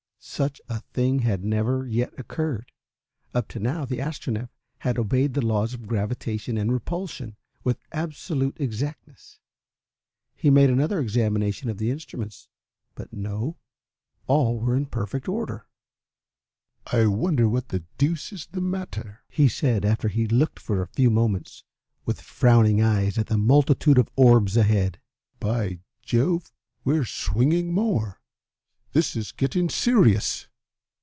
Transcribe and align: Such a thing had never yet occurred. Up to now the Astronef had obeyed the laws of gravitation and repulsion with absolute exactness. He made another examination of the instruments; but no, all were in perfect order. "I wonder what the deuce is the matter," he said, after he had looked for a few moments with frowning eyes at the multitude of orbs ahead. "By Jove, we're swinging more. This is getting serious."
Such 0.23 0.61
a 0.69 0.81
thing 0.93 1.19
had 1.21 1.43
never 1.43 1.87
yet 1.87 2.13
occurred. 2.15 2.71
Up 3.33 3.47
to 3.49 3.59
now 3.59 3.85
the 3.85 3.97
Astronef 3.99 4.49
had 4.77 4.99
obeyed 4.99 5.33
the 5.33 5.43
laws 5.43 5.73
of 5.73 5.87
gravitation 5.87 6.59
and 6.59 6.71
repulsion 6.71 7.37
with 7.63 7.79
absolute 7.91 8.55
exactness. 8.59 9.39
He 10.35 10.51
made 10.51 10.69
another 10.69 10.99
examination 10.99 11.69
of 11.71 11.79
the 11.79 11.89
instruments; 11.89 12.49
but 12.93 13.11
no, 13.11 13.57
all 14.27 14.59
were 14.59 14.75
in 14.77 14.85
perfect 14.85 15.27
order. 15.27 15.65
"I 16.85 17.07
wonder 17.07 17.49
what 17.49 17.69
the 17.69 17.83
deuce 17.97 18.31
is 18.31 18.45
the 18.45 18.61
matter," 18.61 19.23
he 19.27 19.47
said, 19.49 19.83
after 19.83 20.07
he 20.07 20.21
had 20.21 20.31
looked 20.31 20.59
for 20.59 20.83
a 20.83 20.87
few 20.93 21.09
moments 21.09 21.63
with 22.05 22.21
frowning 22.21 22.79
eyes 22.79 23.17
at 23.17 23.25
the 23.25 23.39
multitude 23.39 23.97
of 23.97 24.11
orbs 24.15 24.55
ahead. 24.55 24.99
"By 25.39 25.79
Jove, 26.03 26.53
we're 26.83 27.05
swinging 27.05 27.73
more. 27.73 28.19
This 28.93 29.15
is 29.15 29.31
getting 29.31 29.69
serious." 29.69 30.49